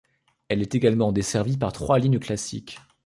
[0.49, 2.79] Elle est également desservie par trois lignes classiques.